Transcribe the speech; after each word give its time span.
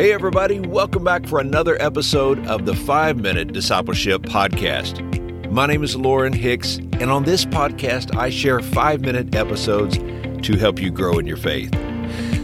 Hey, 0.00 0.14
everybody, 0.14 0.60
welcome 0.60 1.04
back 1.04 1.26
for 1.26 1.40
another 1.40 1.76
episode 1.78 2.46
of 2.46 2.64
the 2.64 2.74
Five 2.74 3.18
Minute 3.18 3.52
Discipleship 3.52 4.22
Podcast. 4.22 5.02
My 5.50 5.66
name 5.66 5.84
is 5.84 5.94
Lauren 5.94 6.32
Hicks, 6.32 6.78
and 6.78 7.10
on 7.10 7.24
this 7.24 7.44
podcast, 7.44 8.16
I 8.16 8.30
share 8.30 8.60
five 8.60 9.02
minute 9.02 9.34
episodes 9.34 9.98
to 9.98 10.56
help 10.56 10.80
you 10.80 10.90
grow 10.90 11.18
in 11.18 11.26
your 11.26 11.36
faith. 11.36 11.70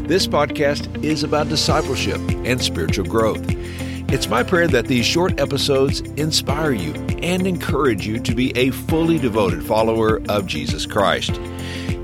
This 0.06 0.26
podcast 0.26 1.02
is 1.02 1.24
about 1.24 1.48
discipleship 1.48 2.20
and 2.44 2.60
spiritual 2.60 3.06
growth. 3.06 3.42
It's 4.12 4.28
my 4.28 4.42
prayer 4.42 4.68
that 4.68 4.86
these 4.86 5.06
short 5.06 5.40
episodes 5.40 6.00
inspire 6.00 6.72
you 6.72 6.92
and 7.22 7.46
encourage 7.46 8.06
you 8.06 8.20
to 8.20 8.34
be 8.34 8.54
a 8.54 8.70
fully 8.70 9.18
devoted 9.18 9.64
follower 9.64 10.20
of 10.28 10.46
Jesus 10.46 10.84
Christ. 10.84 11.40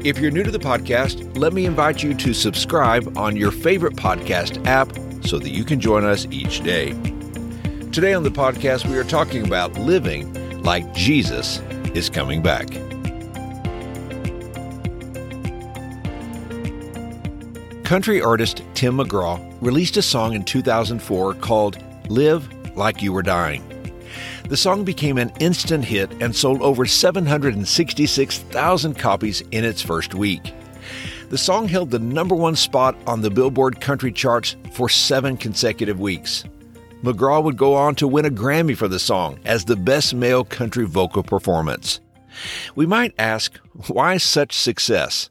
If 0.02 0.18
you're 0.18 0.30
new 0.30 0.44
to 0.44 0.50
the 0.50 0.58
podcast, 0.58 1.36
let 1.36 1.52
me 1.52 1.66
invite 1.66 2.02
you 2.02 2.14
to 2.14 2.32
subscribe 2.32 3.18
on 3.18 3.36
your 3.36 3.50
favorite 3.50 3.96
podcast 3.96 4.66
app 4.66 4.88
so 5.24 5.38
that 5.38 5.50
you 5.50 5.64
can 5.64 5.80
join 5.80 6.04
us 6.04 6.26
each 6.30 6.62
day. 6.62 6.92
Today 7.92 8.14
on 8.14 8.22
the 8.22 8.30
podcast, 8.30 8.88
we 8.88 8.96
are 8.96 9.04
talking 9.04 9.46
about 9.46 9.74
living 9.74 10.62
like 10.62 10.90
Jesus 10.94 11.58
is 11.94 12.08
coming 12.08 12.42
back. 12.42 12.68
Country 17.84 18.22
artist 18.22 18.62
Tim 18.72 18.96
McGraw 18.96 19.54
released 19.60 19.98
a 19.98 20.02
song 20.02 20.32
in 20.32 20.44
2004 20.44 21.34
called 21.34 21.76
Live 22.08 22.48
Like 22.74 23.02
You 23.02 23.12
Were 23.12 23.22
Dying. 23.22 23.62
The 24.48 24.56
song 24.56 24.84
became 24.84 25.18
an 25.18 25.30
instant 25.40 25.84
hit 25.84 26.10
and 26.22 26.34
sold 26.34 26.62
over 26.62 26.86
766,000 26.86 28.98
copies 28.98 29.42
in 29.50 29.64
its 29.64 29.82
first 29.82 30.14
week. 30.14 30.54
The 31.32 31.38
song 31.38 31.66
held 31.66 31.90
the 31.90 31.98
number 31.98 32.34
one 32.34 32.56
spot 32.56 32.94
on 33.06 33.22
the 33.22 33.30
Billboard 33.30 33.80
country 33.80 34.12
charts 34.12 34.54
for 34.74 34.90
seven 34.90 35.38
consecutive 35.38 35.98
weeks. 35.98 36.44
McGraw 37.02 37.42
would 37.42 37.56
go 37.56 37.74
on 37.74 37.94
to 37.94 38.06
win 38.06 38.26
a 38.26 38.30
Grammy 38.30 38.76
for 38.76 38.86
the 38.86 38.98
song 38.98 39.38
as 39.46 39.64
the 39.64 39.74
best 39.74 40.12
male 40.12 40.44
country 40.44 40.84
vocal 40.84 41.22
performance. 41.22 42.00
We 42.74 42.84
might 42.84 43.14
ask, 43.18 43.58
why 43.88 44.18
such 44.18 44.52
success? 44.52 45.30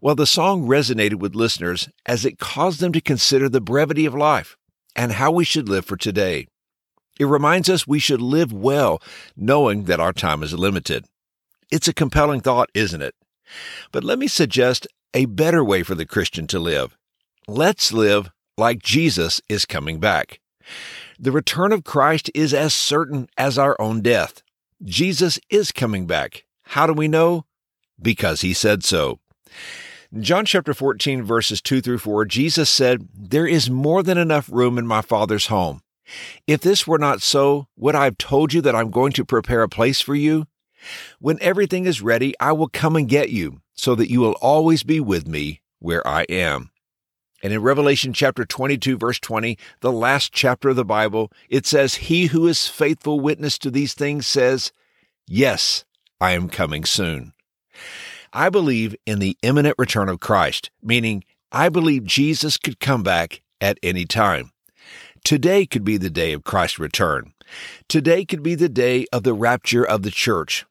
Well, 0.00 0.14
the 0.14 0.24
song 0.24 0.66
resonated 0.66 1.16
with 1.16 1.34
listeners 1.34 1.90
as 2.06 2.24
it 2.24 2.38
caused 2.38 2.80
them 2.80 2.94
to 2.94 3.02
consider 3.02 3.50
the 3.50 3.60
brevity 3.60 4.06
of 4.06 4.14
life 4.14 4.56
and 4.94 5.12
how 5.12 5.32
we 5.32 5.44
should 5.44 5.68
live 5.68 5.84
for 5.84 5.98
today. 5.98 6.46
It 7.20 7.26
reminds 7.26 7.68
us 7.68 7.86
we 7.86 7.98
should 7.98 8.22
live 8.22 8.54
well, 8.54 9.02
knowing 9.36 9.84
that 9.84 10.00
our 10.00 10.14
time 10.14 10.42
is 10.42 10.54
limited. 10.54 11.04
It's 11.70 11.88
a 11.88 11.92
compelling 11.92 12.40
thought, 12.40 12.70
isn't 12.72 13.02
it? 13.02 13.14
But 13.92 14.02
let 14.02 14.18
me 14.18 14.28
suggest 14.28 14.88
a 15.16 15.24
better 15.24 15.64
way 15.64 15.82
for 15.82 15.94
the 15.94 16.04
Christian 16.04 16.46
to 16.46 16.58
live. 16.58 16.94
Let's 17.48 17.90
live 17.90 18.30
like 18.58 18.82
Jesus 18.82 19.40
is 19.48 19.64
coming 19.64 19.98
back. 19.98 20.40
The 21.18 21.32
return 21.32 21.72
of 21.72 21.84
Christ 21.84 22.30
is 22.34 22.52
as 22.52 22.74
certain 22.74 23.26
as 23.38 23.56
our 23.56 23.80
own 23.80 24.02
death. 24.02 24.42
Jesus 24.84 25.40
is 25.48 25.72
coming 25.72 26.06
back. 26.06 26.44
How 26.64 26.86
do 26.86 26.92
we 26.92 27.08
know? 27.08 27.46
Because 28.00 28.42
he 28.42 28.52
said 28.52 28.84
so. 28.84 29.18
In 30.12 30.22
John 30.22 30.44
chapter 30.44 30.74
14, 30.74 31.22
verses 31.22 31.62
2 31.62 31.80
through 31.80 31.98
4, 31.98 32.26
Jesus 32.26 32.68
said, 32.68 33.08
There 33.14 33.46
is 33.46 33.70
more 33.70 34.02
than 34.02 34.18
enough 34.18 34.50
room 34.52 34.76
in 34.76 34.86
my 34.86 35.00
Father's 35.00 35.46
home. 35.46 35.80
If 36.46 36.60
this 36.60 36.86
were 36.86 36.98
not 36.98 37.22
so, 37.22 37.68
would 37.74 37.94
I 37.94 38.04
have 38.04 38.18
told 38.18 38.52
you 38.52 38.60
that 38.60 38.76
I'm 38.76 38.90
going 38.90 39.12
to 39.12 39.24
prepare 39.24 39.62
a 39.62 39.68
place 39.68 40.02
for 40.02 40.14
you? 40.14 40.46
When 41.20 41.38
everything 41.40 41.86
is 41.86 42.02
ready, 42.02 42.34
I 42.38 42.52
will 42.52 42.68
come 42.68 42.96
and 42.96 43.08
get 43.08 43.30
you, 43.30 43.62
so 43.76 43.94
that 43.94 44.10
you 44.10 44.20
will 44.20 44.36
always 44.40 44.82
be 44.82 45.00
with 45.00 45.26
me 45.26 45.60
where 45.78 46.06
I 46.06 46.22
am. 46.24 46.70
And 47.42 47.52
in 47.52 47.62
Revelation 47.62 48.12
chapter 48.12 48.44
22, 48.44 48.96
verse 48.96 49.20
20, 49.20 49.58
the 49.80 49.92
last 49.92 50.32
chapter 50.32 50.70
of 50.70 50.76
the 50.76 50.84
Bible, 50.84 51.30
it 51.48 51.66
says, 51.66 51.96
He 51.96 52.26
who 52.26 52.46
is 52.46 52.66
faithful 52.66 53.20
witness 53.20 53.58
to 53.58 53.70
these 53.70 53.94
things 53.94 54.26
says, 54.26 54.72
Yes, 55.28 55.84
I 56.20 56.32
am 56.32 56.48
coming 56.48 56.84
soon. 56.84 57.34
I 58.32 58.48
believe 58.48 58.96
in 59.06 59.18
the 59.18 59.36
imminent 59.42 59.76
return 59.78 60.08
of 60.08 60.20
Christ, 60.20 60.70
meaning 60.82 61.24
I 61.52 61.68
believe 61.68 62.04
Jesus 62.04 62.56
could 62.56 62.80
come 62.80 63.02
back 63.02 63.42
at 63.60 63.78
any 63.82 64.04
time. 64.04 64.52
Today 65.24 65.66
could 65.66 65.84
be 65.84 65.96
the 65.96 66.10
day 66.10 66.32
of 66.32 66.44
Christ's 66.44 66.78
return. 66.78 67.32
Today 67.88 68.24
could 68.24 68.42
be 68.42 68.54
the 68.54 68.68
day 68.68 69.06
of 69.12 69.22
the 69.22 69.34
rapture 69.34 69.84
of 69.84 70.02
the 70.02 70.10
church. 70.10 70.64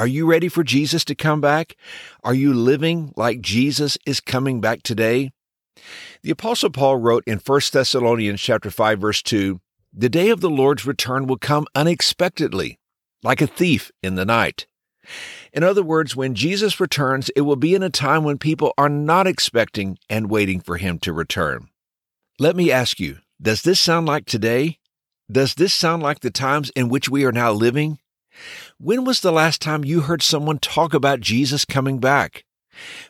Are 0.00 0.06
you 0.06 0.24
ready 0.24 0.48
for 0.48 0.64
Jesus 0.64 1.04
to 1.04 1.14
come 1.14 1.42
back? 1.42 1.76
Are 2.24 2.32
you 2.32 2.54
living 2.54 3.12
like 3.18 3.42
Jesus 3.42 3.98
is 4.06 4.18
coming 4.18 4.58
back 4.58 4.82
today? 4.82 5.30
The 6.22 6.30
apostle 6.30 6.70
Paul 6.70 6.96
wrote 6.96 7.22
in 7.26 7.36
1 7.36 7.60
Thessalonians 7.70 8.40
chapter 8.40 8.70
5 8.70 8.98
verse 8.98 9.20
2, 9.20 9.60
"The 9.92 10.08
day 10.08 10.30
of 10.30 10.40
the 10.40 10.48
Lord's 10.48 10.86
return 10.86 11.26
will 11.26 11.36
come 11.36 11.66
unexpectedly, 11.74 12.78
like 13.22 13.42
a 13.42 13.46
thief 13.46 13.92
in 14.02 14.14
the 14.14 14.24
night." 14.24 14.66
In 15.52 15.62
other 15.62 15.82
words, 15.82 16.16
when 16.16 16.34
Jesus 16.34 16.80
returns, 16.80 17.28
it 17.36 17.42
will 17.42 17.56
be 17.56 17.74
in 17.74 17.82
a 17.82 17.90
time 17.90 18.24
when 18.24 18.38
people 18.38 18.72
are 18.78 18.88
not 18.88 19.26
expecting 19.26 19.98
and 20.08 20.30
waiting 20.30 20.60
for 20.60 20.78
him 20.78 20.98
to 21.00 21.12
return. 21.12 21.68
Let 22.38 22.56
me 22.56 22.72
ask 22.72 23.00
you, 23.00 23.18
does 23.38 23.60
this 23.60 23.78
sound 23.78 24.06
like 24.06 24.24
today? 24.24 24.78
Does 25.30 25.56
this 25.56 25.74
sound 25.74 26.02
like 26.02 26.20
the 26.20 26.30
times 26.30 26.70
in 26.74 26.88
which 26.88 27.10
we 27.10 27.26
are 27.26 27.32
now 27.32 27.52
living? 27.52 27.98
When 28.78 29.04
was 29.04 29.20
the 29.20 29.32
last 29.32 29.60
time 29.60 29.84
you 29.84 30.02
heard 30.02 30.22
someone 30.22 30.58
talk 30.58 30.94
about 30.94 31.20
Jesus 31.20 31.64
coming 31.64 31.98
back? 31.98 32.44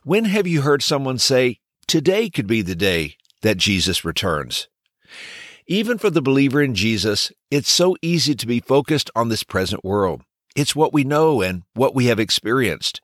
When 0.03 0.25
have 0.25 0.47
you 0.47 0.63
heard 0.63 0.83
someone 0.83 1.19
say, 1.19 1.59
Today 1.87 2.31
could 2.31 2.47
be 2.47 2.63
the 2.63 2.77
day 2.77 3.17
that 3.43 3.57
Jesus 3.57 4.05
returns? 4.05 4.69
Even 5.67 5.99
for 5.99 6.11
the 6.11 6.23
believer 6.23 6.63
in 6.63 6.75
Jesus, 6.75 7.33
it's 7.51 7.71
so 7.71 7.97
easy 8.03 8.35
to 8.35 8.47
be 8.47 8.61
focused 8.61 9.11
on 9.15 9.29
this 9.29 9.45
present 9.45 9.85
world. 9.85 10.23
It's 10.57 10.75
what 10.75 10.93
we 10.93 11.05
know 11.05 11.43
and 11.43 11.63
what 11.75 11.95
we 11.95 12.07
have 12.07 12.19
experienced. 12.19 13.01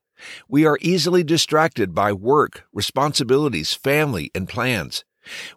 We 0.49 0.67
are 0.67 0.79
easily 0.81 1.23
distracted 1.23 1.95
by 1.95 2.13
work, 2.13 2.65
responsibilities, 2.73 3.73
family, 3.73 4.31
and 4.35 4.49
plans. 4.49 5.05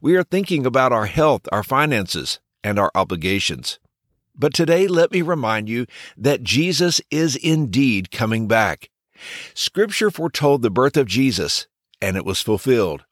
We 0.01 0.15
are 0.15 0.23
thinking 0.23 0.65
about 0.65 0.91
our 0.91 1.05
health, 1.05 1.47
our 1.51 1.63
finances, 1.63 2.39
and 2.63 2.77
our 2.77 2.91
obligations. 2.93 3.79
But 4.39 4.53
today, 4.53 4.87
let 4.87 5.11
me 5.11 5.21
remind 5.21 5.67
you 5.67 5.85
that 6.17 6.43
Jesus 6.43 7.01
is 7.11 7.35
indeed 7.35 8.09
coming 8.09 8.47
back. 8.47 8.89
Scripture 9.53 10.09
foretold 10.09 10.61
the 10.61 10.71
birth 10.71 10.95
of 10.95 11.07
Jesus, 11.07 11.67
and 12.01 12.15
it 12.15 12.23
was 12.23 12.41
fulfilled. 12.41 13.03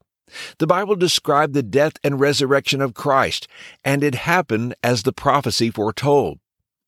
The 0.58 0.68
Bible 0.68 0.96
described 0.96 1.54
the 1.54 1.64
death 1.64 1.94
and 2.04 2.20
resurrection 2.20 2.82
of 2.82 2.94
Christ, 2.94 3.48
and 3.84 4.04
it 4.04 4.16
happened 4.16 4.76
as 4.82 5.04
the 5.04 5.14
prophecy 5.14 5.70
foretold. 5.70 6.40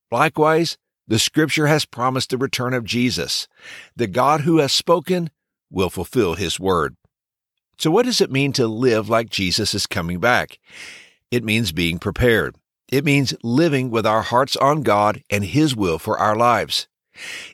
Likewise, 0.10 0.78
the 1.08 1.20
Scripture 1.20 1.68
has 1.68 1.86
promised 1.86 2.30
the 2.30 2.38
return 2.38 2.74
of 2.74 2.86
Jesus. 2.86 3.48
The 3.96 4.08
God 4.08 4.42
who 4.42 4.60
has 4.60 4.72
spoken 4.72 5.32
will 5.70 5.90
fulfill 5.90 6.36
his 6.36 6.60
word. 6.60 6.96
So, 7.78 7.92
what 7.92 8.06
does 8.06 8.22
it 8.22 8.32
mean 8.32 8.54
to 8.54 8.68
live 8.68 9.10
like 9.10 9.30
Jesus 9.30 9.74
is 9.74 9.88
coming 9.88 10.20
back? 10.20 10.60
It 11.32 11.44
means 11.44 11.72
being 11.72 12.00
prepared. 12.00 12.56
It 12.92 13.06
means 13.06 13.36
living 13.44 13.92
with 13.92 14.06
our 14.06 14.24
hearts 14.24 14.56
on 14.58 14.82
God 14.82 15.24
and 15.30 15.44
His 15.46 15.76
will 15.76 16.00
for 16.00 16.18
our 16.18 16.36
lives. 16.36 16.88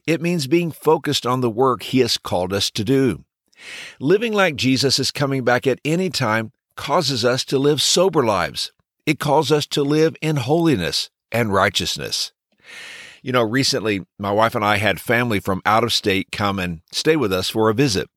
It 0.06 0.22
means 0.22 0.48
being 0.48 0.72
focused 0.72 1.26
on 1.26 1.42
the 1.42 1.50
work 1.50 1.84
He 1.84 2.00
has 2.00 2.18
called 2.18 2.54
us 2.54 2.72
to 2.72 2.84
do. 2.84 3.26
Living 4.00 4.34
like 4.34 4.56
Jesus 4.56 5.00
is 5.00 5.12
coming 5.12 5.44
back 5.44 5.66
at 5.68 5.80
any 5.84 6.10
time 6.10 6.52
causes 6.76 7.26
us 7.26 7.44
to 7.46 7.58
live 7.58 7.82
sober 7.82 8.24
lives. 8.24 8.72
It 9.06 9.20
calls 9.20 9.52
us 9.52 9.66
to 9.68 9.84
live 9.84 10.16
in 10.22 10.38
holiness 10.38 11.10
and 11.32 11.54
righteousness. 11.54 12.32
You 13.22 13.32
know, 13.32 13.44
recently 13.44 14.06
my 14.20 14.32
wife 14.32 14.56
and 14.56 14.64
I 14.64 14.78
had 14.78 15.02
family 15.02 15.40
from 15.40 15.62
out 15.66 15.84
of 15.84 15.94
state 15.94 16.32
come 16.32 16.60
and 16.60 16.82
stay 16.92 17.16
with 17.16 17.34
us 17.34 17.50
for 17.50 17.70
a 17.70 17.74
visit. 17.74 18.10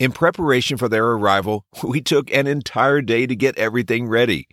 In 0.00 0.10
preparation 0.12 0.76
for 0.76 0.88
their 0.88 1.06
arrival, 1.06 1.66
we 1.84 2.00
took 2.00 2.32
an 2.32 2.46
entire 2.46 3.00
day 3.00 3.26
to 3.26 3.36
get 3.36 3.58
everything 3.58 4.08
ready. 4.08 4.48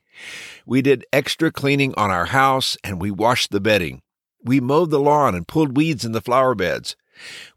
We 0.65 0.81
did 0.81 1.05
extra 1.11 1.51
cleaning 1.51 1.93
on 1.95 2.11
our 2.11 2.25
house 2.27 2.77
and 2.83 3.01
we 3.01 3.11
washed 3.11 3.51
the 3.51 3.61
bedding. 3.61 4.01
We 4.43 4.59
mowed 4.59 4.91
the 4.91 4.99
lawn 4.99 5.35
and 5.35 5.47
pulled 5.47 5.75
weeds 5.75 6.05
in 6.05 6.11
the 6.11 6.21
flower 6.21 6.55
beds. 6.55 6.95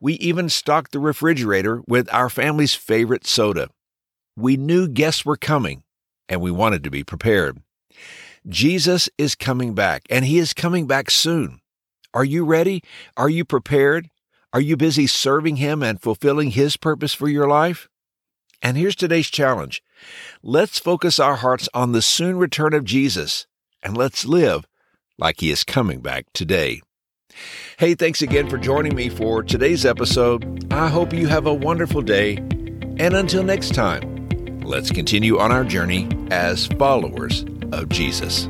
We 0.01 0.15
even 0.15 0.49
stocked 0.49 0.93
the 0.93 0.99
refrigerator 0.99 1.83
with 1.87 2.13
our 2.13 2.29
family's 2.29 2.75
favorite 2.75 3.27
soda. 3.27 3.69
We 4.37 4.57
knew 4.57 4.89
guests 4.89 5.25
were 5.25 5.37
coming 5.37 5.85
and 6.29 6.41
we 6.41 6.51
wanted 6.51 6.85
to 6.85 6.91
be 6.91 7.05
prepared. 7.05 7.63
Jesus 8.47 9.09
is 9.17 9.35
coming 9.35 9.75
back 9.75 10.03
and 10.11 10.25
he 10.25 10.39
is 10.39 10.53
coming 10.53 10.87
back 10.87 11.11
soon. 11.11 11.61
Are 12.13 12.25
you 12.25 12.45
ready? 12.45 12.83
Are 13.17 13.29
you 13.29 13.45
prepared? 13.45 14.11
Are 14.55 14.61
you 14.61 14.77
busy 14.77 15.09
serving 15.09 15.56
Him 15.56 15.83
and 15.83 16.01
fulfilling 16.01 16.53
His 16.53 16.77
purpose 16.77 17.12
for 17.12 17.29
your 17.29 17.49
life? 17.49 17.89
And 18.62 18.77
here's 18.77 18.95
today's 18.95 19.29
challenge. 19.29 19.83
Let's 20.45 20.79
focus 20.79 21.19
our 21.19 21.35
hearts 21.35 21.69
on 21.75 21.91
the 21.91 22.01
soon 22.01 22.39
return 22.39 22.73
of 22.73 22.85
Jesus 22.85 23.49
and 23.83 23.97
let's 23.97 24.25
live 24.25 24.65
like 25.19 25.41
He 25.41 25.51
is 25.51 25.65
coming 25.65 26.01
back 26.01 26.27
today. 26.33 26.83
Hey, 27.79 27.97
thanks 27.97 28.23
again 28.23 28.49
for 28.49 28.56
joining 28.56 28.95
me 28.95 29.09
for 29.09 29.43
today's 29.43 29.85
episode. 29.85 30.73
I 30.73 30.87
hope 30.87 31.12
you 31.12 31.27
have 31.27 31.47
a 31.47 31.53
wonderful 31.53 32.01
day. 32.01 32.37
And 32.37 33.15
until 33.15 33.43
next 33.43 33.75
time, 33.75 34.61
let's 34.61 34.93
continue 34.93 35.41
on 35.41 35.51
our 35.51 35.65
journey 35.65 36.09
as 36.31 36.69
followers 36.69 37.45
of 37.73 37.89
Jesus. 37.89 38.47